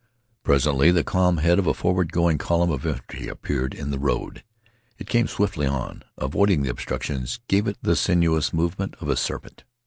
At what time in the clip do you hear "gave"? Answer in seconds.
7.47-7.67